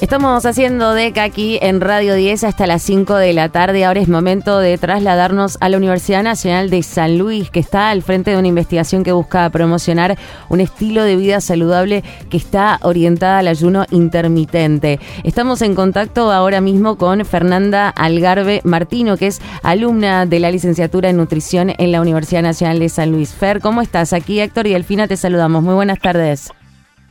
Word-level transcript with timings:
Estamos 0.00 0.46
haciendo 0.46 0.94
DECA 0.94 1.24
aquí 1.24 1.58
en 1.60 1.80
Radio 1.80 2.14
10 2.14 2.44
hasta 2.44 2.68
las 2.68 2.82
5 2.82 3.16
de 3.16 3.32
la 3.32 3.48
tarde. 3.48 3.84
Ahora 3.84 4.00
es 4.00 4.08
momento 4.08 4.60
de 4.60 4.78
trasladarnos 4.78 5.58
a 5.60 5.68
la 5.68 5.76
Universidad 5.76 6.22
Nacional 6.22 6.70
de 6.70 6.84
San 6.84 7.18
Luis, 7.18 7.50
que 7.50 7.58
está 7.58 7.90
al 7.90 8.02
frente 8.02 8.30
de 8.30 8.38
una 8.38 8.46
investigación 8.46 9.02
que 9.02 9.10
busca 9.10 9.50
promocionar 9.50 10.16
un 10.50 10.60
estilo 10.60 11.02
de 11.02 11.16
vida 11.16 11.40
saludable 11.40 12.04
que 12.30 12.36
está 12.36 12.78
orientada 12.82 13.40
al 13.40 13.48
ayuno 13.48 13.86
intermitente. 13.90 15.00
Estamos 15.24 15.62
en 15.62 15.74
contacto 15.74 16.30
ahora 16.30 16.60
mismo 16.60 16.96
con 16.96 17.24
Fernanda 17.24 17.88
Algarve 17.88 18.60
Martino, 18.62 19.16
que 19.16 19.26
es 19.26 19.40
alumna 19.64 20.26
de 20.26 20.38
la 20.38 20.52
licenciatura 20.52 21.10
en 21.10 21.16
nutrición 21.16 21.72
en 21.76 21.90
la 21.90 22.00
Universidad 22.00 22.42
Nacional 22.42 22.78
de 22.78 22.88
San 22.88 23.10
Luis. 23.10 23.34
Fer, 23.34 23.60
¿cómo 23.60 23.82
estás? 23.82 24.12
Aquí 24.12 24.38
Héctor 24.38 24.68
y 24.68 24.74
Delfina 24.74 25.08
te 25.08 25.16
saludamos. 25.16 25.64
Muy 25.64 25.74
buenas 25.74 25.98
tardes. 25.98 26.52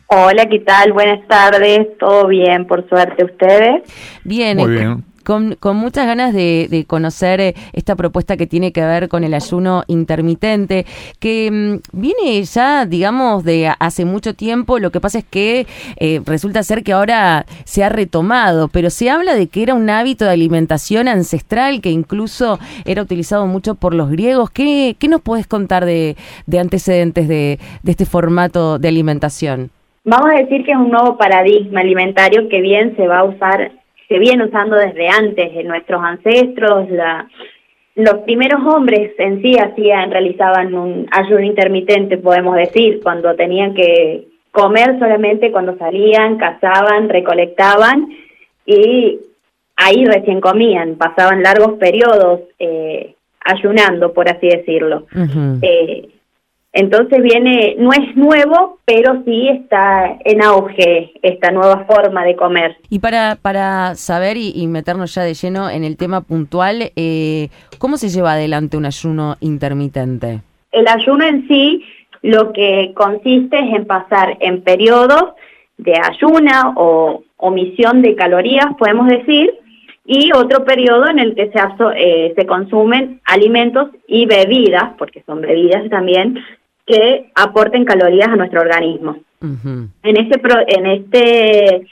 Hola, 0.09 0.47
¿qué 0.47 0.59
tal? 0.59 0.93
Buenas 0.93 1.27
tardes. 1.27 1.97
¿Todo 1.99 2.27
bien, 2.27 2.65
por 2.65 2.87
suerte, 2.87 3.25
ustedes? 3.25 3.83
Bien, 4.23 4.57
Muy 4.57 4.67
eh, 4.67 4.79
bien. 4.79 5.03
Con, 5.25 5.55
con 5.59 5.75
muchas 5.75 6.05
ganas 6.07 6.33
de, 6.33 6.67
de 6.71 6.85
conocer 6.85 7.41
eh, 7.41 7.55
esta 7.73 7.97
propuesta 7.97 8.37
que 8.37 8.47
tiene 8.47 8.71
que 8.71 8.79
ver 8.85 9.09
con 9.09 9.25
el 9.25 9.33
ayuno 9.33 9.83
intermitente, 9.87 10.85
que 11.19 11.51
mm, 11.51 11.97
viene 11.99 12.41
ya, 12.43 12.85
digamos, 12.85 13.43
de 13.43 13.69
hace 13.79 14.05
mucho 14.05 14.33
tiempo. 14.33 14.79
Lo 14.79 14.91
que 14.91 15.01
pasa 15.01 15.17
es 15.17 15.25
que 15.25 15.67
eh, 15.97 16.21
resulta 16.25 16.63
ser 16.63 16.83
que 16.83 16.93
ahora 16.93 17.45
se 17.65 17.83
ha 17.83 17.89
retomado, 17.89 18.69
pero 18.69 18.89
se 18.89 19.09
habla 19.09 19.35
de 19.35 19.47
que 19.47 19.63
era 19.63 19.73
un 19.73 19.89
hábito 19.89 20.23
de 20.23 20.31
alimentación 20.31 21.09
ancestral 21.09 21.81
que 21.81 21.91
incluso 21.91 22.59
era 22.85 23.01
utilizado 23.01 23.45
mucho 23.45 23.75
por 23.75 23.93
los 23.93 24.09
griegos. 24.09 24.51
¿Qué, 24.51 24.95
qué 24.97 25.09
nos 25.09 25.19
puedes 25.19 25.47
contar 25.47 25.83
de, 25.83 26.15
de 26.45 26.59
antecedentes 26.59 27.27
de, 27.27 27.59
de 27.83 27.91
este 27.91 28.05
formato 28.05 28.79
de 28.79 28.87
alimentación? 28.87 29.71
Vamos 30.07 30.31
a 30.31 30.37
decir 30.37 30.63
que 30.63 30.71
es 30.71 30.77
un 30.77 30.89
nuevo 30.89 31.17
paradigma 31.17 31.81
alimentario 31.81 32.47
que 32.47 32.61
bien 32.61 32.95
se 32.95 33.09
va 33.09 33.19
a 33.19 33.23
usar, 33.25 33.73
se 34.07 34.19
viene 34.19 34.45
usando 34.45 34.77
desde 34.77 35.09
antes 35.09 35.53
de 35.53 35.65
nuestros 35.65 36.01
ancestros, 36.01 36.89
la, 36.89 37.27
los 37.95 38.19
primeros 38.19 38.61
hombres 38.65 39.11
en 39.17 39.41
sí 39.41 39.57
hacían, 39.57 40.09
realizaban 40.09 40.73
un 40.73 41.07
ayuno 41.11 41.41
intermitente, 41.41 42.17
podemos 42.17 42.55
decir, 42.55 43.01
cuando 43.03 43.35
tenían 43.35 43.73
que 43.73 44.29
comer 44.51 44.97
solamente 44.97 45.51
cuando 45.51 45.77
salían, 45.77 46.37
cazaban, 46.37 47.09
recolectaban 47.09 48.07
y 48.65 49.19
ahí 49.75 50.05
recién 50.05 50.39
comían, 50.39 50.95
pasaban 50.95 51.43
largos 51.43 51.73
periodos 51.79 52.43
eh, 52.59 53.13
ayunando, 53.41 54.13
por 54.13 54.29
así 54.29 54.47
decirlo. 54.47 55.05
Ujú. 55.13 55.59
Eh, 55.61 56.07
entonces 56.77 57.23
viene, 57.23 57.75
no 57.79 57.91
es 57.91 58.15
nuevo, 58.15 58.77
pero 58.85 59.23
sí 59.25 59.49
está 59.49 60.15
en 60.23 60.43
auge 60.43 61.11
esta 61.23 61.49
nueva 61.49 61.85
forma 61.85 62.23
de 62.23 62.35
comer. 62.35 62.77
Y 62.91 62.99
para, 62.99 63.35
para 63.41 63.95
saber 63.95 64.37
y, 64.37 64.51
y 64.53 64.67
meternos 64.67 65.15
ya 65.15 65.23
de 65.23 65.33
lleno 65.33 65.71
en 65.71 65.83
el 65.83 65.97
tema 65.97 66.21
puntual, 66.21 66.91
eh, 66.95 67.49
¿cómo 67.79 67.97
se 67.97 68.09
lleva 68.09 68.33
adelante 68.33 68.77
un 68.77 68.85
ayuno 68.85 69.37
intermitente? 69.39 70.41
El 70.71 70.87
ayuno 70.87 71.25
en 71.25 71.47
sí 71.47 71.83
lo 72.21 72.53
que 72.53 72.91
consiste 72.93 73.57
es 73.57 73.73
en 73.73 73.85
pasar 73.85 74.37
en 74.39 74.61
periodos 74.61 75.33
de 75.77 75.93
ayuna 75.97 76.73
o 76.75 77.23
omisión 77.37 78.03
de 78.03 78.13
calorías, 78.13 78.67
podemos 78.77 79.07
decir, 79.07 79.51
y 80.05 80.31
otro 80.31 80.63
periodo 80.63 81.07
en 81.07 81.17
el 81.17 81.33
que 81.33 81.49
se, 81.51 81.59
eh, 81.95 82.33
se 82.35 82.45
consumen 82.45 83.19
alimentos 83.25 83.89
y 84.07 84.27
bebidas, 84.27 84.93
porque 84.99 85.23
son 85.25 85.41
bebidas 85.41 85.89
también, 85.89 86.39
que 86.87 87.29
aporten 87.35 87.85
calorías 87.85 88.29
a 88.29 88.35
nuestro 88.35 88.61
organismo. 88.61 89.17
En 90.03 90.17
este 90.17 90.39
pro- 90.39 90.65
en 90.67 90.85
este 90.87 91.85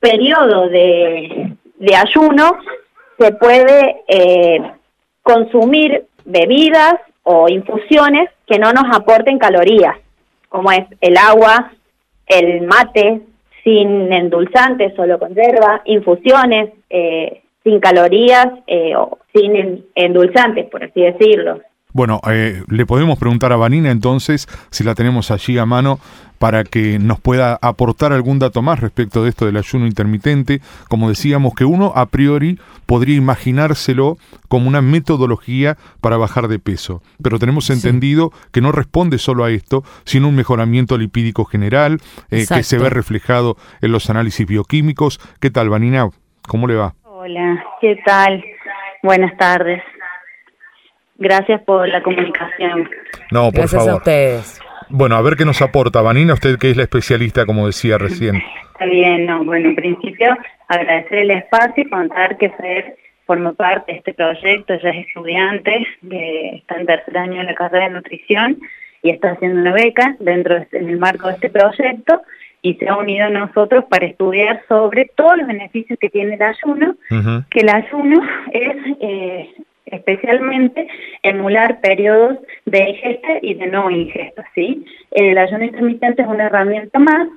periodo 0.00 0.68
de, 0.68 1.52
de 1.76 1.94
ayuno 1.94 2.56
se 3.18 3.32
puede 3.32 3.96
eh, 4.08 4.62
consumir 5.22 6.04
bebidas 6.24 6.94
o 7.22 7.48
infusiones 7.48 8.30
que 8.46 8.58
no 8.58 8.72
nos 8.72 8.84
aporten 8.96 9.38
calorías, 9.38 9.96
como 10.48 10.72
es 10.72 10.86
el 11.00 11.16
agua, 11.16 11.70
el 12.26 12.62
mate, 12.62 13.20
sin 13.62 14.10
endulzantes, 14.12 14.94
solo 14.96 15.18
con 15.18 15.34
hierba, 15.34 15.82
infusiones 15.84 16.70
eh, 16.88 17.42
sin 17.62 17.78
calorías 17.78 18.46
eh, 18.66 18.96
o 18.96 19.18
sin 19.34 19.54
en- 19.54 19.84
endulzantes, 19.94 20.66
por 20.70 20.82
así 20.82 21.02
decirlo. 21.02 21.60
Bueno, 21.92 22.20
eh, 22.30 22.62
le 22.68 22.86
podemos 22.86 23.18
preguntar 23.18 23.52
a 23.52 23.56
Vanina 23.56 23.90
entonces, 23.90 24.46
si 24.70 24.84
la 24.84 24.94
tenemos 24.94 25.30
allí 25.30 25.58
a 25.58 25.66
mano, 25.66 25.98
para 26.38 26.64
que 26.64 26.98
nos 26.98 27.20
pueda 27.20 27.58
aportar 27.60 28.14
algún 28.14 28.38
dato 28.38 28.62
más 28.62 28.80
respecto 28.80 29.22
de 29.22 29.28
esto 29.28 29.44
del 29.44 29.58
ayuno 29.58 29.86
intermitente. 29.86 30.62
Como 30.88 31.10
decíamos, 31.10 31.54
que 31.54 31.66
uno 31.66 31.92
a 31.94 32.06
priori 32.06 32.58
podría 32.86 33.16
imaginárselo 33.16 34.16
como 34.48 34.66
una 34.66 34.80
metodología 34.80 35.76
para 36.00 36.16
bajar 36.16 36.48
de 36.48 36.58
peso, 36.58 37.02
pero 37.22 37.38
tenemos 37.38 37.66
Sí. 37.66 37.74
entendido 37.74 38.32
que 38.52 38.62
no 38.62 38.72
responde 38.72 39.18
solo 39.18 39.44
a 39.44 39.50
esto, 39.50 39.84
sino 40.04 40.28
un 40.28 40.36
mejoramiento 40.36 40.96
lipídico 40.96 41.44
general, 41.44 42.00
eh, 42.30 42.46
que 42.48 42.62
se 42.62 42.78
ve 42.78 42.88
reflejado 42.88 43.56
en 43.82 43.92
los 43.92 44.08
análisis 44.08 44.46
bioquímicos. 44.46 45.20
¿Qué 45.40 45.50
tal, 45.50 45.68
Vanina? 45.68 46.08
¿Cómo 46.48 46.66
le 46.66 46.74
va? 46.76 46.94
Hola, 47.04 47.62
¿qué 47.82 47.96
tal? 48.06 48.42
Buenas 49.02 49.36
tardes. 49.36 49.82
Gracias 51.20 51.60
por 51.62 51.86
la 51.88 52.02
comunicación. 52.02 52.88
No, 53.30 53.44
por 53.52 53.60
Gracias 53.60 53.82
a 53.82 53.84
favor. 53.84 53.98
ustedes. 53.98 54.60
Bueno, 54.88 55.14
a 55.14 55.22
ver 55.22 55.36
qué 55.36 55.44
nos 55.44 55.62
aporta 55.62 56.02
Vanina, 56.02 56.34
usted 56.34 56.58
que 56.58 56.70
es 56.70 56.76
la 56.76 56.82
especialista, 56.82 57.46
como 57.46 57.66
decía 57.66 57.96
recién. 57.98 58.42
Está 58.72 58.86
bien, 58.86 59.26
no, 59.26 59.44
bueno, 59.44 59.68
en 59.68 59.76
principio 59.76 60.36
agradecer 60.66 61.18
el 61.18 61.30
espacio 61.30 61.84
y 61.84 61.88
contar 61.88 62.36
que 62.38 62.50
Fer 62.50 62.96
forma 63.26 63.52
parte 63.52 63.92
de 63.92 63.98
este 63.98 64.14
proyecto, 64.14 64.72
ella 64.74 64.90
es 64.90 65.06
estudiante, 65.06 65.86
de, 66.00 66.56
está 66.56 66.74
en 66.80 66.86
tercer 66.86 67.16
año 67.18 67.36
de 67.38 67.44
la 67.44 67.54
carrera 67.54 67.84
de 67.88 67.94
nutrición 67.94 68.58
y 69.02 69.10
está 69.10 69.32
haciendo 69.32 69.60
una 69.60 69.72
beca 69.72 70.16
dentro 70.18 70.56
de, 70.56 70.62
este- 70.62 70.78
en 70.78 70.88
el 70.88 70.98
marco 70.98 71.28
de 71.28 71.34
este 71.34 71.50
proyecto 71.50 72.22
y 72.62 72.74
se 72.74 72.88
ha 72.88 72.96
unido 72.96 73.26
a 73.26 73.30
nosotros 73.30 73.84
para 73.88 74.06
estudiar 74.06 74.62
sobre 74.68 75.04
todos 75.14 75.36
los 75.38 75.46
beneficios 75.46 75.98
que 76.00 76.10
tiene 76.10 76.34
el 76.34 76.42
ayuno 76.42 76.96
que 77.50 77.60
el 77.60 77.68
ayuno 77.68 78.20
es 78.52 78.76
eh, 79.00 79.48
especialmente 79.90 80.88
emular 81.22 81.80
periodos 81.80 82.38
de 82.66 82.90
ingesta 82.90 83.38
y 83.42 83.54
de 83.54 83.66
no 83.66 83.90
ingesta, 83.90 84.44
¿sí? 84.54 84.84
El 85.10 85.38
ayuno 85.38 85.64
intermitente 85.64 86.22
es 86.22 86.28
una 86.28 86.46
herramienta 86.46 86.98
más 86.98 87.28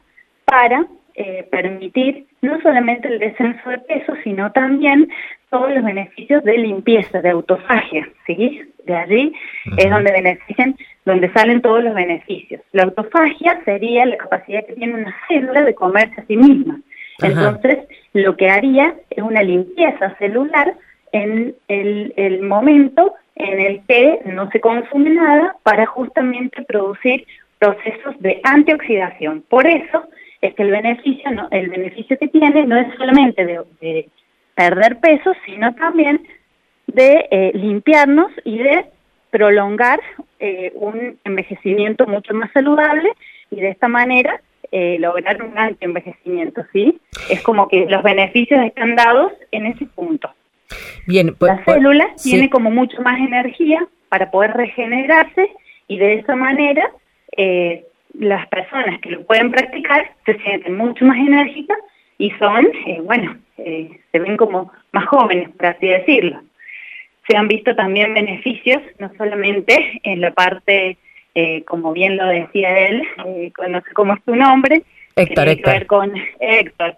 para 0.46 0.86
eh, 1.16 1.48
permitir 1.52 2.26
no 2.42 2.60
solamente 2.62 3.08
el 3.08 3.20
descenso 3.20 3.70
de 3.70 3.78
peso, 3.80 4.14
sino 4.24 4.52
también 4.52 5.10
todos 5.50 5.72
los 5.72 5.84
beneficios 5.84 6.44
de 6.44 6.58
limpieza, 6.58 7.22
de 7.22 7.30
autofagia, 7.30 8.08
¿sí? 8.26 8.62
De 8.86 8.96
allí 8.96 9.34
es 9.78 9.90
donde 9.90 10.12
benefician, 10.12 10.76
donde 11.06 11.32
salen 11.34 11.62
todos 11.62 11.84
los 11.84 11.94
beneficios. 11.94 12.62
La 12.72 12.84
autofagia 12.84 13.62
sería 13.64 14.06
la 14.06 14.18
capacidad 14.18 14.66
que 14.66 14.74
tiene 14.74 14.96
una 14.96 15.16
célula 15.28 15.62
de 15.62 15.76
comerse 15.76 16.20
a 16.20 16.26
sí 16.26 16.36
misma. 16.36 16.82
Entonces, 17.22 17.78
lo 18.14 18.36
que 18.36 18.50
haría 18.50 18.96
es 19.12 19.24
una 19.24 19.44
limpieza 19.44 20.16
celular 20.18 20.74
en 21.14 21.56
el, 21.70 22.42
momento 22.42 23.14
en 23.36 23.60
el 23.60 23.82
que 23.88 24.20
no 24.26 24.50
se 24.52 24.60
consume 24.60 25.12
nada 25.12 25.56
para 25.64 25.86
justamente 25.86 26.64
producir 26.64 27.26
procesos 27.60 28.20
de 28.20 28.42
antioxidación. 28.44 29.44
Por 29.48 29.66
eso 29.66 30.04
es 30.42 30.54
que 30.56 30.64
el 30.64 30.72
beneficio, 30.72 31.32
no, 31.32 31.48
el 31.52 31.70
beneficio 31.70 32.18
que 32.18 32.28
tiene 32.28 32.66
no 32.66 32.78
es 32.78 32.94
solamente 32.98 33.46
de, 33.46 33.62
de 33.80 34.10
perder 34.56 35.00
peso, 35.00 35.34
sino 35.46 35.74
también 35.76 36.28
de 36.88 37.28
eh, 37.32 37.52
limpiarnos 37.54 38.32
y 38.44 38.58
de 38.58 38.86
prolongar 39.30 40.00
eh, 40.40 40.72
un 40.76 41.18
envejecimiento 41.24 42.06
mucho 42.06 42.34
más 42.34 42.52
saludable 42.52 43.10
y 43.50 43.62
de 43.62 43.70
esta 43.70 43.88
manera 43.88 44.42
eh, 44.72 44.98
lograr 45.00 45.42
un 45.44 45.58
antienvejecimiento, 45.58 46.66
¿sí? 46.74 47.00
Es 47.30 47.42
como 47.44 47.68
que 47.68 47.86
los 47.86 48.02
beneficios 48.02 48.60
están 48.66 48.96
dados 48.96 49.32
en 49.52 49.68
ese 49.68 49.86
punto. 49.86 50.33
Bien, 51.08 51.36
pues, 51.38 51.52
La 51.56 51.64
célula 51.66 52.08
sí. 52.16 52.32
tiene 52.32 52.50
como 52.50 52.72
mucho 52.72 53.02
más 53.02 53.20
energía 53.20 53.86
para 54.10 54.32
poder 54.32 54.52
regenerarse 54.54 55.50
y 55.88 55.98
de 55.98 56.14
esa 56.16 56.36
manera 56.36 56.90
eh, 57.36 57.86
las 58.14 58.48
personas 58.48 59.00
que 59.02 59.10
lo 59.12 59.26
pueden 59.26 59.52
practicar 59.52 60.12
se 60.26 60.38
sienten 60.40 60.78
mucho 60.78 61.04
más 61.06 61.18
enérgicas 61.18 61.78
y 62.18 62.32
son, 62.32 62.66
eh, 62.86 63.02
bueno, 63.04 63.38
eh, 63.58 64.00
se 64.12 64.20
ven 64.20 64.38
como 64.38 64.72
más 64.92 65.06
jóvenes, 65.08 65.50
por 65.50 65.66
así 65.66 65.88
decirlo. 65.88 66.42
Se 67.28 67.36
han 67.36 67.48
visto 67.48 67.76
también 67.76 68.14
beneficios, 68.14 68.82
no 69.00 69.12
solamente 69.18 70.00
en 70.04 70.22
la 70.22 70.32
parte, 70.32 70.98
eh, 71.36 71.64
como 71.64 71.92
bien 71.94 72.18
lo 72.18 72.28
decía 72.28 72.88
él, 72.88 73.04
eh, 73.26 73.52
no 73.70 73.82
sé 73.82 73.92
cómo 73.94 74.14
es 74.14 74.24
tu 74.24 74.36
nombre, 74.36 74.84
Héctor, 75.16 75.46
tiene 75.46 75.62
que 75.62 75.62
Héctor. 75.62 75.74
ver 75.74 75.88
con 75.88 76.14
Héctor. 76.40 76.98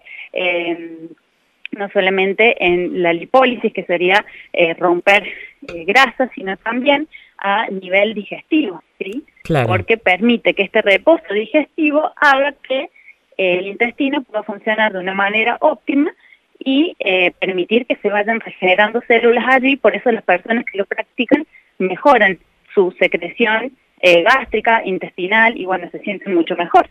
Eh, 1.75 1.79
no 1.79 1.89
solamente 1.89 2.55
en 2.63 3.03
la 3.03 3.13
lipólisis, 3.13 3.73
que 3.73 3.83
sería 3.83 4.25
eh, 4.53 4.73
romper 4.73 5.23
eh, 5.67 5.85
grasas, 5.85 6.29
sino 6.35 6.55
también 6.57 7.07
a 7.37 7.67
nivel 7.67 8.13
digestivo, 8.13 8.83
¿sí? 8.99 9.23
Claro. 9.43 9.67
Porque 9.67 9.97
permite 9.97 10.53
que 10.53 10.63
este 10.63 10.81
reposo 10.81 11.33
digestivo 11.33 12.11
haga 12.15 12.53
que 12.67 12.89
el 13.37 13.67
intestino 13.67 14.23
pueda 14.23 14.43
funcionar 14.43 14.93
de 14.93 14.99
una 14.99 15.13
manera 15.13 15.57
óptima 15.59 16.11
y 16.59 16.95
eh, 16.99 17.31
permitir 17.39 17.85
que 17.85 17.95
se 17.97 18.09
vayan 18.09 18.39
regenerando 18.39 19.01
células 19.07 19.45
allí, 19.47 19.75
por 19.75 19.95
eso 19.95 20.11
las 20.11 20.23
personas 20.23 20.65
que 20.65 20.77
lo 20.77 20.85
practican 20.85 21.45
mejoran 21.77 22.39
su 22.73 22.91
secreción 22.99 23.73
eh, 24.01 24.23
gástrica, 24.23 24.81
intestinal 24.85 25.57
y 25.57 25.65
bueno, 25.65 25.89
se 25.91 25.99
sienten 25.99 26.33
mucho 26.33 26.55
mejor. 26.55 26.89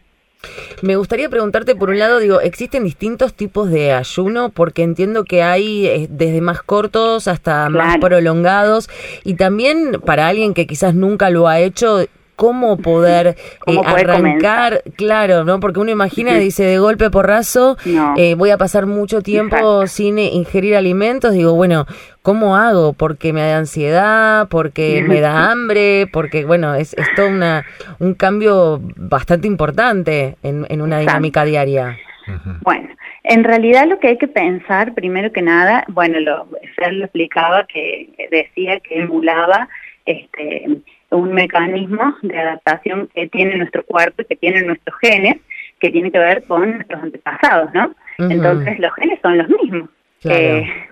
Me 0.82 0.96
gustaría 0.96 1.28
preguntarte, 1.28 1.74
por 1.74 1.90
un 1.90 1.98
lado, 1.98 2.18
digo, 2.18 2.40
¿existen 2.40 2.84
distintos 2.84 3.34
tipos 3.34 3.70
de 3.70 3.92
ayuno? 3.92 4.50
Porque 4.50 4.82
entiendo 4.82 5.24
que 5.24 5.42
hay 5.42 5.86
eh, 5.86 6.06
desde 6.10 6.40
más 6.40 6.62
cortos 6.62 7.28
hasta 7.28 7.68
más 7.68 7.98
prolongados 7.98 8.88
y 9.24 9.34
también 9.34 10.00
para 10.04 10.28
alguien 10.28 10.54
que 10.54 10.66
quizás 10.66 10.94
nunca 10.94 11.30
lo 11.30 11.48
ha 11.48 11.60
hecho, 11.60 12.06
cómo 12.36 12.76
poder 12.78 13.36
eh, 13.66 13.80
arrancar, 13.84 14.82
claro, 14.96 15.44
¿no? 15.44 15.60
Porque 15.60 15.80
uno 15.80 15.90
imagina, 15.90 16.34
dice, 16.34 16.64
de 16.64 16.78
golpe 16.78 17.10
porrazo, 17.10 17.76
eh, 18.16 18.34
voy 18.34 18.50
a 18.50 18.58
pasar 18.58 18.86
mucho 18.86 19.22
tiempo 19.22 19.86
sin 19.86 20.18
ingerir 20.18 20.76
alimentos, 20.76 21.32
digo, 21.32 21.54
bueno, 21.54 21.86
¿cómo 22.22 22.56
hago? 22.56 22.92
Porque 22.92 23.32
me 23.32 23.42
da 23.42 23.58
ansiedad, 23.58 24.48
porque 24.48 25.04
me 25.06 25.20
da 25.20 25.50
hambre, 25.50 26.08
porque, 26.12 26.44
bueno, 26.44 26.74
es, 26.74 26.94
es 26.94 27.06
todo 27.14 27.28
una, 27.28 27.64
un 27.98 28.14
cambio 28.14 28.80
bastante 28.96 29.46
importante 29.46 30.36
en, 30.42 30.66
en 30.68 30.82
una 30.82 30.98
dinámica 30.98 31.44
diaria. 31.44 31.98
Bueno, 32.62 32.88
en 33.22 33.44
realidad 33.44 33.86
lo 33.86 33.98
que 33.98 34.08
hay 34.08 34.18
que 34.18 34.28
pensar, 34.28 34.94
primero 34.94 35.32
que 35.32 35.42
nada, 35.42 35.84
bueno, 35.88 36.20
lo, 36.20 36.48
Fer 36.76 36.92
lo 36.92 37.04
explicaba, 37.04 37.66
que 37.66 38.08
decía 38.30 38.80
que 38.80 39.00
emulaba 39.00 39.68
este 40.06 40.66
un 41.10 41.32
mecanismo 41.32 42.16
de 42.22 42.38
adaptación 42.38 43.08
que 43.14 43.28
tiene 43.28 43.56
nuestro 43.56 43.84
cuerpo 43.84 44.22
y 44.22 44.24
que 44.26 44.36
tienen 44.36 44.66
nuestros 44.66 44.96
genes, 45.00 45.36
que 45.78 45.90
tiene 45.90 46.10
que 46.10 46.18
ver 46.18 46.44
con 46.44 46.70
nuestros 46.72 47.02
antepasados, 47.02 47.72
¿no? 47.74 47.94
Entonces 48.18 48.78
los 48.78 48.92
genes 48.94 49.18
son 49.22 49.38
los 49.38 49.48
mismos. 49.48 49.90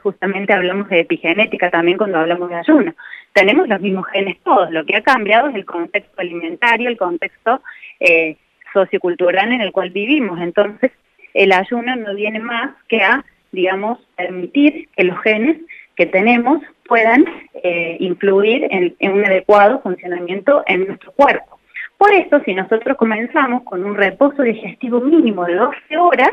justamente 0.02 0.52
hablamos 0.52 0.88
de 0.88 1.00
epigenética 1.00 1.70
también 1.70 1.98
cuando 1.98 2.18
hablamos 2.18 2.48
de 2.50 2.56
ayuno. 2.56 2.94
Tenemos 3.32 3.68
los 3.68 3.80
mismos 3.80 4.06
genes 4.12 4.36
todos, 4.44 4.70
lo 4.70 4.84
que 4.84 4.96
ha 4.96 5.02
cambiado 5.02 5.48
es 5.48 5.54
el 5.54 5.64
contexto 5.64 6.20
alimentario, 6.20 6.88
el 6.88 6.98
contexto 6.98 7.62
eh, 8.00 8.36
sociocultural 8.72 9.52
en 9.52 9.60
el 9.60 9.72
cual 9.72 9.90
vivimos. 9.90 10.40
Entonces, 10.40 10.92
el 11.34 11.52
ayuno 11.52 11.96
no 11.96 12.14
viene 12.14 12.40
más 12.40 12.70
que 12.88 13.02
a, 13.02 13.24
digamos, 13.52 13.98
permitir 14.16 14.88
que 14.94 15.04
los 15.04 15.18
genes 15.22 15.58
que 15.96 16.06
tenemos 16.06 16.60
puedan 16.86 17.24
eh, 17.54 17.96
influir 18.00 18.66
en, 18.70 19.12
un 19.12 19.24
adecuado 19.24 19.80
funcionamiento 19.80 20.62
en 20.66 20.86
nuestro 20.86 21.12
cuerpo. 21.12 21.58
Por 21.96 22.12
eso, 22.12 22.40
si 22.44 22.54
nosotros 22.54 22.96
comenzamos 22.96 23.62
con 23.62 23.84
un 23.84 23.94
reposo 23.94 24.42
digestivo 24.42 25.00
mínimo 25.00 25.44
de 25.44 25.54
12 25.54 25.96
horas, 25.96 26.32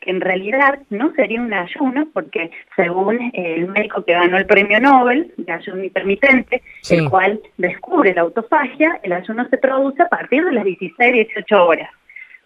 que 0.00 0.10
en 0.10 0.20
realidad 0.20 0.80
no 0.88 1.12
sería 1.14 1.40
un 1.40 1.52
ayuno, 1.52 2.08
porque 2.12 2.50
según 2.74 3.30
el 3.34 3.68
médico 3.68 4.04
que 4.04 4.14
ganó 4.14 4.38
el 4.38 4.46
premio 4.46 4.80
Nobel 4.80 5.32
de 5.36 5.52
ayuno 5.52 5.84
intermitente, 5.84 6.62
el 6.90 7.08
cual 7.08 7.40
descubre 7.58 8.14
la 8.14 8.22
autofagia, 8.22 8.98
el 9.02 9.12
ayuno 9.12 9.46
se 9.48 9.58
produce 9.58 10.02
a 10.02 10.08
partir 10.08 10.44
de 10.44 10.52
las 10.52 10.64
16, 10.64 11.12
18 11.12 11.64
horas. 11.64 11.90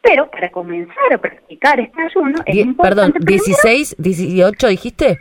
Pero 0.03 0.31
para 0.31 0.51
comenzar 0.51 1.13
a 1.15 1.19
practicar 1.19 1.81
este 1.81 2.03
ayuno 2.03 2.43
es 2.45 2.57
importante... 2.57 3.19
Perdón, 3.21 3.27
16, 3.27 3.97
18 3.99 4.69
dijiste? 4.69 5.21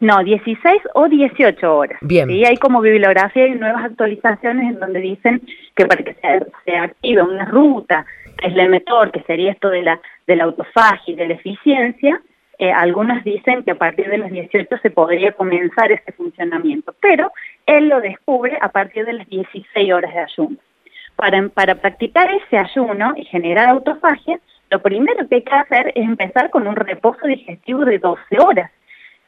No, 0.00 0.24
16 0.24 0.82
o 0.94 1.08
18 1.08 1.76
horas. 1.76 1.98
Bien. 2.00 2.30
Y 2.30 2.44
hay 2.46 2.56
como 2.56 2.80
bibliografía 2.80 3.46
y 3.46 3.54
nuevas 3.54 3.84
actualizaciones 3.84 4.72
en 4.72 4.80
donde 4.80 5.00
dicen 5.00 5.42
que 5.76 5.84
para 5.84 6.02
que 6.02 6.14
se, 6.64 6.76
active 6.76 7.22
una 7.22 7.44
ruta, 7.44 8.06
que 8.38 8.48
es 8.48 8.56
el 8.56 8.70
mejor, 8.70 9.12
que 9.12 9.22
sería 9.24 9.52
esto 9.52 9.68
de 9.68 9.82
la, 9.82 10.00
de 10.26 10.36
la 10.36 10.44
autofagia 10.44 11.12
y 11.12 11.16
de 11.16 11.28
la 11.28 11.34
eficiencia, 11.34 12.20
eh, 12.58 12.72
algunas 12.72 13.24
dicen 13.24 13.62
que 13.62 13.72
a 13.72 13.74
partir 13.74 14.08
de 14.08 14.18
los 14.18 14.30
18 14.30 14.68
se 14.82 14.90
podría 14.90 15.32
comenzar 15.32 15.92
ese 15.92 16.12
funcionamiento, 16.12 16.94
pero 17.00 17.30
él 17.66 17.88
lo 17.88 18.00
descubre 18.00 18.58
a 18.60 18.68
partir 18.68 19.04
de 19.04 19.14
las 19.14 19.28
16 19.28 19.92
horas 19.92 20.14
de 20.14 20.20
ayuno. 20.20 20.56
Para, 21.16 21.48
para 21.48 21.74
practicar 21.74 22.30
ese 22.30 22.56
ayuno 22.56 23.12
y 23.16 23.24
generar 23.26 23.68
autofagia, 23.68 24.40
lo 24.70 24.80
primero 24.80 25.28
que 25.28 25.36
hay 25.36 25.42
que 25.42 25.54
hacer 25.54 25.92
es 25.94 26.04
empezar 26.04 26.48
con 26.48 26.66
un 26.66 26.76
reposo 26.76 27.26
digestivo 27.26 27.84
de 27.84 27.98
12 27.98 28.38
horas 28.38 28.70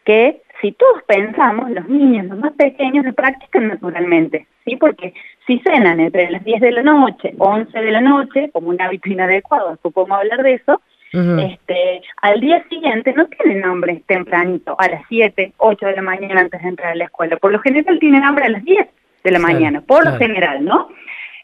que 0.04 0.41
si 0.62 0.72
todos 0.72 1.02
pensamos, 1.06 1.70
los 1.70 1.88
niños, 1.88 2.26
los 2.26 2.38
más 2.38 2.52
pequeños, 2.52 3.04
lo 3.04 3.12
practican 3.12 3.68
naturalmente, 3.68 4.46
¿sí? 4.64 4.76
Porque 4.76 5.12
si 5.46 5.58
cenan 5.58 5.98
entre 6.00 6.30
las 6.30 6.44
10 6.44 6.60
de 6.60 6.70
la 6.70 6.82
noche, 6.82 7.34
11 7.36 7.76
de 7.78 7.90
la 7.90 8.00
noche, 8.00 8.50
como 8.52 8.68
un 8.68 8.80
hábito 8.80 9.10
inadecuado, 9.10 9.76
supongo 9.82 10.14
hablar 10.14 10.42
de 10.42 10.54
eso, 10.54 10.80
este, 11.12 12.00
al 12.22 12.40
día 12.40 12.64
siguiente 12.70 13.12
no 13.12 13.26
tienen 13.26 13.66
hambre 13.66 14.02
tempranito, 14.06 14.74
a 14.78 14.88
las 14.88 15.02
7, 15.10 15.52
8 15.58 15.86
de 15.86 15.96
la 15.96 16.02
mañana 16.02 16.40
antes 16.40 16.62
de 16.62 16.68
entrar 16.68 16.92
a 16.92 16.94
la 16.94 17.04
escuela. 17.04 17.36
Por 17.36 17.52
lo 17.52 17.58
general 17.58 17.98
tienen 17.98 18.24
hambre 18.24 18.46
a 18.46 18.48
las 18.48 18.64
10 18.64 18.86
de 19.22 19.30
la 19.30 19.38
mañana, 19.38 19.82
por 19.82 20.06
lo 20.06 20.16
general, 20.16 20.64
¿no? 20.64 20.88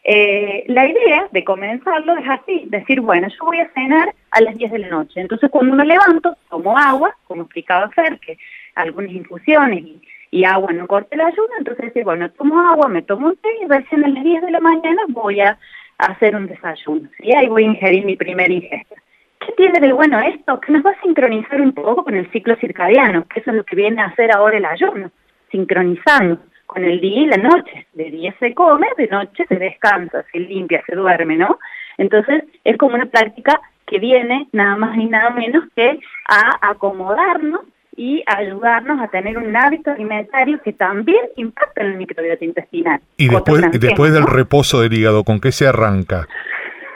Eh, 0.03 0.63
la 0.67 0.87
idea 0.87 1.27
de 1.31 1.43
comenzarlo 1.43 2.17
es 2.17 2.27
así, 2.27 2.63
decir, 2.67 3.01
bueno, 3.01 3.27
yo 3.27 3.45
voy 3.45 3.59
a 3.59 3.69
cenar 3.73 4.15
a 4.31 4.41
las 4.41 4.57
10 4.57 4.71
de 4.71 4.79
la 4.79 4.89
noche. 4.89 5.21
Entonces 5.21 5.51
cuando 5.51 5.75
me 5.75 5.85
levanto, 5.85 6.35
tomo 6.49 6.75
agua, 6.75 7.15
como 7.27 7.43
explicaba 7.43 7.89
Fer, 7.89 8.17
que 8.19 8.37
algunas 8.81 9.11
infusiones 9.11 9.83
y, 10.31 10.43
agua 10.45 10.71
no 10.73 10.87
corte 10.87 11.15
el 11.15 11.21
ayuno, 11.21 11.49
entonces 11.57 11.91
bueno, 12.03 12.29
tomo 12.31 12.59
agua, 12.59 12.87
me 12.87 13.01
tomo 13.01 13.27
un 13.27 13.37
té 13.37 13.49
y 13.61 13.67
recién 13.67 14.03
a 14.05 14.09
las 14.09 14.23
10 14.23 14.43
de 14.43 14.51
la 14.51 14.59
mañana 14.59 15.01
voy 15.09 15.39
a 15.41 15.57
hacer 15.97 16.35
un 16.35 16.47
desayuno. 16.47 17.09
¿sí? 17.17 17.31
Ahí 17.35 17.47
voy 17.47 17.63
a 17.63 17.67
ingerir 17.67 18.05
mi 18.05 18.15
primer 18.15 18.51
ingesta. 18.51 18.95
¿Qué 19.39 19.53
tiene 19.53 19.79
de 19.79 19.93
bueno 19.93 20.19
esto? 20.19 20.59
Que 20.59 20.71
nos 20.71 20.85
va 20.85 20.91
a 20.91 21.01
sincronizar 21.01 21.59
un 21.61 21.73
poco 21.73 22.03
con 22.03 22.15
el 22.15 22.29
ciclo 22.31 22.55
circadiano, 22.57 23.25
que 23.27 23.39
eso 23.39 23.51
es 23.51 23.57
lo 23.57 23.63
que 23.63 23.75
viene 23.75 24.01
a 24.01 24.05
hacer 24.05 24.31
ahora 24.31 24.57
el 24.57 24.65
ayuno, 24.65 25.11
sincronizando 25.51 26.39
con 26.67 26.83
el 26.83 27.01
día 27.01 27.21
y 27.21 27.25
la 27.25 27.37
noche. 27.37 27.87
De 27.93 28.11
día 28.11 28.35
se 28.39 28.53
come, 28.53 28.87
de 28.97 29.07
noche 29.07 29.45
se 29.47 29.55
descansa, 29.55 30.23
se 30.31 30.39
limpia, 30.39 30.83
se 30.85 30.95
duerme, 30.95 31.35
¿no? 31.35 31.57
Entonces 31.97 32.43
es 32.63 32.77
como 32.77 32.95
una 32.95 33.07
práctica 33.07 33.59
que 33.87 33.99
viene 33.99 34.47
nada 34.51 34.75
más 34.75 34.95
y 34.97 35.05
nada 35.05 35.31
menos 35.31 35.63
que 35.75 35.99
a 36.27 36.69
acomodarnos 36.69 37.61
y 37.99 38.23
ayudarnos 38.25 39.01
a 39.01 39.09
tener 39.09 39.37
un 39.37 39.53
hábito 39.53 39.91
alimentario 39.91 40.57
que 40.63 40.71
también 40.71 41.19
impacta 41.35 41.81
en 41.81 41.87
el 41.87 41.97
microbiota 41.97 42.45
intestinal. 42.45 43.01
Y 43.17 43.27
después, 43.27 43.61
después 43.77 44.13
del 44.13 44.25
reposo 44.25 44.79
del 44.79 44.93
hígado, 44.93 45.25
¿con 45.25 45.41
qué 45.41 45.51
se 45.51 45.67
arranca? 45.67 46.25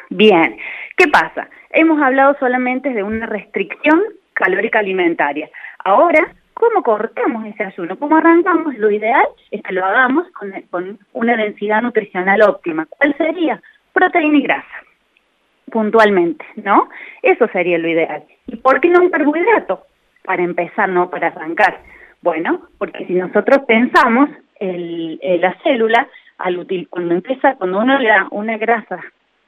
Bien, 0.10 0.56
¿qué 0.96 1.10
pasa? 1.10 1.50
Hemos 1.72 2.02
hablado 2.02 2.38
solamente 2.40 2.94
de 2.94 3.04
una 3.04 3.26
restricción 3.26 4.02
calórica 4.34 4.80
alimentaria. 4.80 5.50
Ahora 5.84 6.26
¿Cómo 6.54 6.84
cortamos 6.84 7.48
ese 7.48 7.64
ayuno? 7.64 7.98
¿Cómo 7.98 8.16
arrancamos? 8.16 8.78
Lo 8.78 8.92
ideal 8.92 9.26
es 9.50 9.64
que 9.64 9.74
lo 9.74 9.84
hagamos 9.84 10.28
con, 10.70 11.00
una 11.12 11.36
densidad 11.36 11.82
nutricional 11.82 12.44
óptima. 12.44 12.86
¿Cuál 12.86 13.18
sería? 13.18 13.60
Proteína 13.92 14.38
y 14.38 14.44
grasa, 14.44 14.84
puntualmente, 15.72 16.46
¿no? 16.58 16.90
Eso 17.24 17.48
sería 17.48 17.80
lo 17.80 17.88
ideal. 17.90 18.24
¿Y 18.46 18.58
por 18.58 18.80
qué 18.80 18.90
no 18.90 19.02
un 19.02 19.10
carbohidrato? 19.10 19.84
Para 20.24 20.44
empezar, 20.44 20.90
no 20.90 21.10
para 21.10 21.28
arrancar. 21.28 21.82
Bueno, 22.22 22.62
porque 22.78 23.06
si 23.06 23.14
nosotros 23.14 23.60
pensamos 23.68 24.30
el, 24.60 25.20
la 25.42 25.56
célula, 25.64 26.08
al 26.38 26.58
util, 26.58 26.88
cuando 26.90 27.14
empieza, 27.14 27.56
cuando 27.56 27.80
uno 27.80 28.00
le 28.00 28.10
da 28.10 28.28
una 28.32 28.58
grasa 28.58 29.00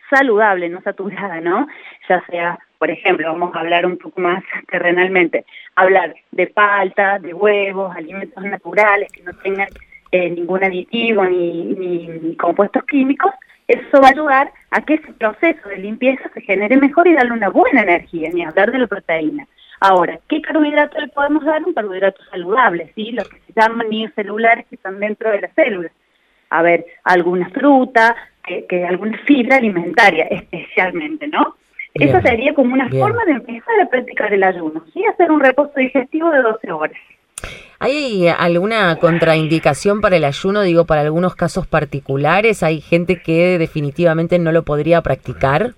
saludable, 0.09 0.69
no 0.69 0.81
saturada, 0.81 1.41
¿no? 1.41 1.67
Ya 2.07 2.23
sea, 2.27 2.59
por 2.77 2.91
ejemplo, 2.91 3.27
vamos 3.31 3.55
a 3.55 3.59
hablar 3.59 3.85
un 3.85 3.97
poco 3.97 4.21
más 4.21 4.43
terrenalmente, 4.67 5.45
hablar 5.75 6.15
de 6.31 6.47
palta, 6.47 7.19
de 7.19 7.33
huevos, 7.33 7.95
alimentos 7.95 8.43
naturales 8.43 9.11
que 9.11 9.23
no 9.23 9.33
tengan 9.33 9.67
eh, 10.11 10.29
ningún 10.29 10.63
aditivo 10.63 11.25
ni, 11.25 12.35
compuestos 12.37 12.83
químicos, 12.85 13.33
eso 13.67 13.99
va 13.99 14.09
a 14.09 14.11
ayudar 14.11 14.51
a 14.69 14.81
que 14.81 14.95
ese 14.95 15.11
proceso 15.13 15.67
de 15.69 15.77
limpieza 15.77 16.29
se 16.33 16.41
genere 16.41 16.77
mejor 16.77 17.07
y 17.07 17.13
darle 17.13 17.33
una 17.33 17.49
buena 17.49 17.81
energía, 17.81 18.29
ni 18.31 18.43
hablar 18.43 18.71
de 18.71 18.77
la 18.77 18.87
proteína. 18.87 19.47
Ahora, 19.79 20.19
¿qué 20.29 20.41
carbohidrato 20.41 20.99
le 20.99 21.07
podemos 21.09 21.43
dar? 21.43 21.63
Un 21.63 21.73
carbohidrato 21.73 22.23
saludable, 22.31 22.91
¿sí? 22.95 23.11
Los 23.11 23.27
que 23.27 23.39
se 23.39 23.53
llaman 23.59 23.87
celulares 24.15 24.65
que 24.69 24.75
están 24.75 24.99
dentro 24.99 25.31
de 25.31 25.41
las 25.41 25.53
células. 25.53 25.91
A 26.49 26.61
ver, 26.61 26.85
alguna 27.03 27.49
fruta, 27.49 28.15
que, 28.43 28.85
alguna 28.85 29.17
fibra 29.25 29.57
alimentaria 29.57 30.25
especialmente, 30.25 31.27
¿no? 31.27 31.55
Eso 31.93 32.19
sería 32.21 32.53
como 32.53 32.73
una 32.73 32.89
forma 32.89 33.23
de 33.25 33.31
empezar 33.31 33.79
a 33.81 33.89
practicar 33.89 34.33
el 34.33 34.43
ayuno, 34.43 34.83
¿sí? 34.93 35.03
Hacer 35.05 35.31
un 35.31 35.39
reposo 35.39 35.71
digestivo 35.77 36.29
de 36.29 36.41
12 36.41 36.71
horas. 36.71 36.97
¿Hay 37.79 38.27
alguna 38.27 38.97
contraindicación 38.97 40.01
para 40.01 40.17
el 40.17 40.25
ayuno, 40.25 40.61
digo, 40.61 40.85
para 40.85 41.01
algunos 41.01 41.35
casos 41.35 41.67
particulares? 41.67 42.63
¿Hay 42.63 42.81
gente 42.81 43.21
que 43.21 43.57
definitivamente 43.57 44.39
no 44.39 44.51
lo 44.51 44.63
podría 44.63 45.01
practicar? 45.01 45.73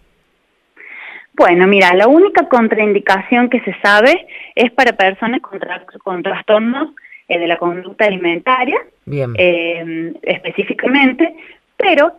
Bueno, 1.38 1.68
mira, 1.68 1.94
la 1.94 2.08
única 2.08 2.50
contraindicación 2.50 3.50
que 3.50 3.60
se 3.62 3.74
sabe 3.82 4.28
es 4.56 4.72
para 4.72 4.94
personas 4.94 5.40
con, 5.42 5.60
con 6.04 6.24
trastornos 6.24 6.90
eh, 7.28 7.38
de 7.38 7.48
la 7.48 7.58
conducta 7.58 8.06
alimentaria, 8.06 8.80
Bien. 9.06 9.34
Eh, 9.38 10.14
específicamente, 10.24 11.36
pero 11.78 12.14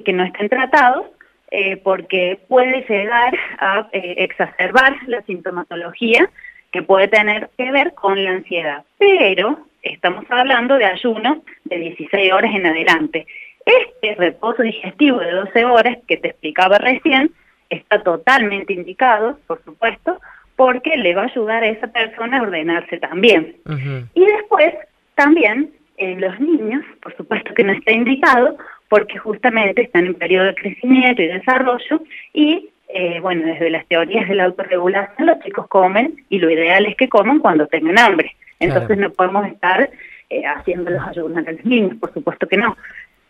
que 0.00 0.12
no 0.14 0.24
estén 0.24 0.48
tratados 0.48 1.04
eh, 1.50 1.76
porque 1.76 2.38
puede 2.48 2.82
llegar 2.88 3.38
a 3.58 3.86
eh, 3.92 4.14
exacerbar 4.16 4.96
la 5.06 5.20
sintomatología 5.22 6.30
que 6.70 6.82
puede 6.82 7.08
tener 7.08 7.50
que 7.58 7.70
ver 7.70 7.92
con 7.92 8.24
la 8.24 8.30
ansiedad. 8.30 8.84
Pero 8.96 9.66
estamos 9.82 10.24
hablando 10.30 10.78
de 10.78 10.86
ayuno 10.86 11.42
de 11.64 11.76
16 11.76 12.32
horas 12.32 12.54
en 12.54 12.64
adelante. 12.64 13.26
Este 13.66 14.14
reposo 14.14 14.62
digestivo 14.62 15.18
de 15.18 15.30
12 15.30 15.64
horas 15.66 15.98
que 16.08 16.16
te 16.16 16.28
explicaba 16.28 16.78
recién 16.78 17.32
está 17.72 18.02
totalmente 18.02 18.72
indicado, 18.72 19.38
por 19.46 19.62
supuesto, 19.64 20.20
porque 20.56 20.96
le 20.96 21.14
va 21.14 21.22
a 21.22 21.26
ayudar 21.26 21.62
a 21.62 21.68
esa 21.68 21.88
persona 21.88 22.38
a 22.38 22.42
ordenarse 22.42 22.98
también. 22.98 23.56
Y 24.14 24.24
después, 24.24 24.74
también, 25.14 25.70
en 25.96 26.20
los 26.20 26.38
niños, 26.40 26.84
por 27.02 27.16
supuesto 27.16 27.54
que 27.54 27.64
no 27.64 27.72
está 27.72 27.92
indicado, 27.92 28.56
porque 28.88 29.18
justamente 29.18 29.82
están 29.82 30.06
en 30.06 30.14
periodo 30.14 30.46
de 30.46 30.54
crecimiento 30.54 31.22
y 31.22 31.28
desarrollo, 31.28 32.02
y 32.34 32.68
eh, 32.88 33.20
bueno, 33.20 33.46
desde 33.46 33.70
las 33.70 33.86
teorías 33.86 34.28
de 34.28 34.34
la 34.34 34.44
autorregulación, 34.44 35.26
los 35.26 35.40
chicos 35.40 35.66
comen, 35.68 36.14
y 36.28 36.38
lo 36.38 36.50
ideal 36.50 36.84
es 36.86 36.96
que 36.96 37.08
coman 37.08 37.38
cuando 37.38 37.66
tengan 37.66 37.98
hambre. 37.98 38.36
Entonces 38.60 38.98
no 38.98 39.10
podemos 39.10 39.46
estar 39.46 39.90
eh, 40.30 40.46
haciendo 40.46 40.90
los 40.90 41.02
ayunos 41.06 41.46
a 41.46 41.52
los 41.52 41.64
niños, 41.64 41.96
por 41.98 42.12
supuesto 42.12 42.46
que 42.46 42.56
no. 42.56 42.76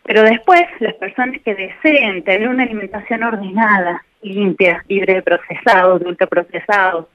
Pero 0.03 0.23
después, 0.23 0.61
las 0.79 0.93
personas 0.95 1.41
que 1.41 1.55
deseen 1.55 2.23
tener 2.23 2.49
una 2.49 2.63
alimentación 2.63 3.23
ordenada, 3.23 4.03
limpia, 4.21 4.83
libre 4.87 5.15
de 5.15 5.21
procesados, 5.21 6.01
de 6.01 6.07
ultraprocesados 6.07 7.07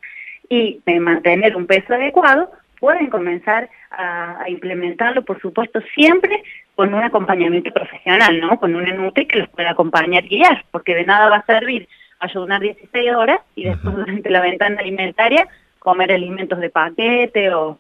y 0.49 0.81
de 0.87 1.01
mantener 1.01 1.57
un 1.57 1.67
peso 1.67 1.95
adecuado, 1.95 2.51
pueden 2.81 3.09
comenzar 3.11 3.69
a, 3.91 4.45
implementarlo, 4.49 5.23
por 5.23 5.41
supuesto, 5.41 5.81
siempre 5.95 6.43
con 6.75 6.95
un 6.95 7.03
acompañamiento 7.03 7.73
profesional, 7.73 8.41
¿no? 8.41 8.59
Con 8.59 8.75
un 8.75 8.87
enute 8.87 9.27
que 9.27 9.41
los 9.41 9.49
pueda 9.49 9.71
acompañar 9.71 10.25
y 10.25 10.39
guiar, 10.39 10.65
porque 10.71 10.95
de 10.95 11.05
nada 11.05 11.29
va 11.29 11.37
a 11.37 11.47
servir 11.47 11.89
ayunar 12.21 12.61
16 12.61 13.15
horas 13.15 13.41
y 13.55 13.65
después 13.65 13.95
durante 13.95 14.31
la 14.31 14.41
ventana 14.41 14.81
alimentaria 14.81 15.47
comer 15.79 16.13
alimentos 16.13 16.59
de 16.59 16.71
paquete 16.71 17.55
o, 17.55 17.79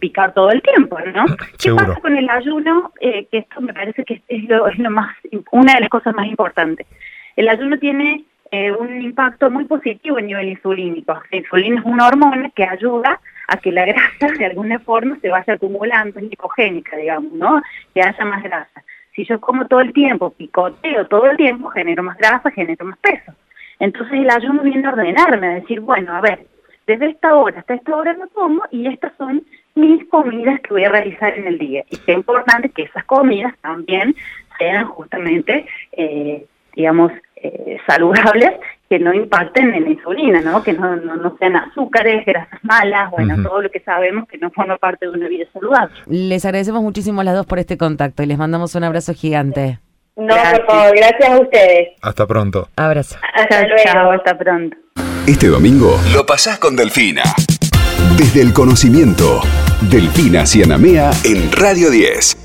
picar 0.00 0.32
todo 0.34 0.50
el 0.50 0.62
tiempo, 0.62 0.98
¿no? 1.14 1.24
¿Qué 1.58 1.72
pasa 1.72 2.00
con 2.00 2.16
el 2.16 2.28
ayuno? 2.28 2.92
Eh, 3.00 3.26
que 3.30 3.38
esto 3.38 3.60
me 3.60 3.72
parece 3.72 4.04
que 4.04 4.22
es 4.28 4.44
lo, 4.44 4.66
es 4.68 4.78
lo 4.78 4.90
más, 4.90 5.14
una 5.50 5.74
de 5.74 5.80
las 5.80 5.88
cosas 5.90 6.14
más 6.14 6.26
importantes. 6.26 6.86
El 7.36 7.48
ayuno 7.48 7.78
tiene 7.78 8.24
eh, 8.50 8.70
un 8.70 9.00
impacto 9.00 9.50
muy 9.50 9.64
positivo 9.64 10.18
en 10.18 10.26
nivel 10.26 10.48
insulínico. 10.48 11.20
La 11.30 11.38
insulina 11.38 11.80
es 11.80 11.86
una 11.86 12.06
hormona 12.06 12.50
que 12.50 12.64
ayuda 12.64 13.20
a 13.48 13.56
que 13.56 13.72
la 13.72 13.84
grasa 13.86 14.26
de 14.38 14.46
alguna 14.46 14.78
forma 14.78 15.18
se 15.20 15.28
vaya 15.28 15.54
acumulando, 15.54 16.18
es 16.18 16.26
glicogénica, 16.26 16.96
digamos, 16.96 17.32
¿no? 17.32 17.62
Que 17.94 18.02
haya 18.02 18.24
más 18.24 18.42
grasa. 18.42 18.82
Si 19.14 19.24
yo 19.24 19.40
como 19.40 19.66
todo 19.66 19.80
el 19.80 19.92
tiempo, 19.92 20.30
picoteo 20.30 21.06
todo 21.06 21.30
el 21.30 21.36
tiempo, 21.36 21.68
genero 21.70 22.02
más 22.02 22.16
grasa, 22.16 22.50
genero 22.50 22.84
más 22.84 22.98
peso. 22.98 23.32
Entonces 23.78 24.20
el 24.20 24.30
ayuno 24.30 24.62
viene 24.62 24.86
a 24.86 24.90
ordenarme, 24.90 25.46
a 25.46 25.54
decir, 25.54 25.80
bueno, 25.80 26.14
a 26.14 26.20
ver, 26.20 26.46
desde 26.86 27.10
esta 27.10 27.34
hora 27.34 27.60
hasta 27.60 27.74
esta 27.74 27.96
hora 27.96 28.12
no 28.14 28.28
como 28.28 28.62
y 28.70 28.86
estas 28.86 29.12
son 29.16 29.42
mis 29.74 30.06
comidas 30.08 30.60
que 30.60 30.74
voy 30.74 30.84
a 30.84 30.90
realizar 30.90 31.36
en 31.38 31.46
el 31.46 31.58
día. 31.58 31.84
Y 31.90 31.96
es 31.96 32.16
importante 32.16 32.70
que 32.70 32.82
esas 32.82 33.04
comidas 33.04 33.54
también 33.60 34.14
sean 34.58 34.86
justamente, 34.86 35.66
eh, 35.92 36.46
digamos, 36.74 37.12
eh, 37.36 37.78
saludables 37.86 38.52
que 38.88 38.98
no 38.98 39.14
impacten 39.14 39.74
en 39.74 39.84
la 39.84 39.90
insulina, 39.90 40.40
¿no? 40.42 40.62
Que 40.62 40.74
no, 40.74 40.96
no, 40.96 41.36
sean 41.38 41.56
azúcares, 41.56 42.26
grasas 42.26 42.62
malas, 42.62 43.10
bueno, 43.10 43.42
todo 43.42 43.62
lo 43.62 43.70
que 43.70 43.80
sabemos 43.80 44.28
que 44.28 44.36
no 44.38 44.50
forma 44.50 44.76
parte 44.76 45.06
de 45.06 45.12
una 45.12 45.28
vida 45.28 45.46
saludable. 45.52 45.94
Les 46.06 46.44
agradecemos 46.44 46.82
muchísimo 46.82 47.22
a 47.22 47.24
las 47.24 47.34
dos 47.34 47.46
por 47.46 47.58
este 47.58 47.78
contacto 47.78 48.22
y 48.22 48.26
les 48.26 48.36
mandamos 48.36 48.74
un 48.74 48.84
abrazo 48.84 49.14
gigante. 49.14 49.78
No, 50.14 50.34
por 50.34 50.66
favor, 50.66 50.94
gracias 50.94 51.30
a 51.30 51.40
ustedes. 51.40 51.88
Hasta 52.02 52.26
pronto. 52.26 52.68
Abrazo. 52.76 53.16
Hasta 53.34 53.66
luego. 53.66 54.10
hasta 54.10 54.36
pronto. 54.36 54.76
Este 55.26 55.46
domingo 55.46 56.00
lo 56.12 56.26
pasás 56.26 56.58
con 56.58 56.74
Delfina. 56.74 57.22
Desde 58.16 58.40
el 58.40 58.52
conocimiento, 58.52 59.40
Delfina 59.88 60.44
Cianamea 60.46 61.12
en 61.22 61.52
Radio 61.52 61.90
10. 61.90 62.38